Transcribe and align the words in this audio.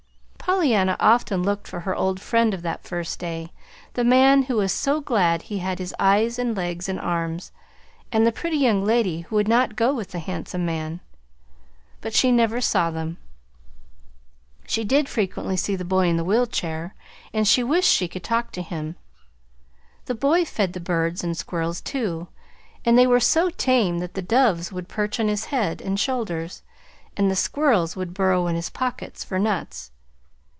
Pollyanna 0.43 0.97
often 0.99 1.43
looked 1.43 1.65
for 1.65 1.79
her 1.81 1.95
old 1.95 2.19
friends 2.19 2.53
of 2.53 2.61
that 2.61 2.83
first 2.83 3.19
day 3.19 3.53
the 3.93 4.03
man 4.03 4.43
who 4.43 4.57
was 4.57 4.73
so 4.73 4.99
glad 4.99 5.43
he 5.43 5.59
had 5.59 5.79
his 5.79 5.95
eyes 5.97 6.37
and 6.37 6.57
legs 6.57 6.89
and 6.89 6.99
arms, 6.99 7.53
and 8.11 8.27
the 8.27 8.33
pretty 8.33 8.57
young 8.57 8.83
lady 8.83 9.21
who 9.21 9.37
would 9.37 9.47
not 9.47 9.77
go 9.77 9.93
with 9.93 10.11
the 10.11 10.19
handsome 10.19 10.65
man; 10.65 10.99
but 12.01 12.13
she 12.13 12.33
never 12.33 12.59
saw 12.59 12.91
them. 12.91 13.17
She 14.67 14.83
did 14.83 15.07
frequently 15.07 15.55
see 15.55 15.77
the 15.77 15.85
boy 15.85 16.09
in 16.09 16.17
the 16.17 16.23
wheel 16.25 16.45
chair, 16.45 16.95
and 17.33 17.47
she 17.47 17.63
wished 17.63 17.89
she 17.89 18.09
could 18.09 18.23
talk 18.23 18.51
to 18.51 18.61
him. 18.61 18.97
The 20.05 20.15
boy 20.15 20.43
fed 20.43 20.73
the 20.73 20.81
birds 20.81 21.23
and 21.23 21.37
squirrels, 21.37 21.79
too, 21.79 22.27
and 22.83 22.97
they 22.97 23.07
were 23.07 23.21
so 23.21 23.49
tame 23.51 23.99
that 23.99 24.15
the 24.15 24.21
doves 24.21 24.69
would 24.69 24.89
perch 24.89 25.17
on 25.17 25.29
his 25.29 25.45
head 25.45 25.79
and 25.81 25.97
shoulders, 25.97 26.61
and 27.15 27.31
the 27.31 27.37
squirrels 27.37 27.95
would 27.95 28.13
burrow 28.13 28.47
in 28.47 28.55
his 28.55 28.69
pockets 28.69 29.23
for 29.23 29.39
nuts. 29.39 29.91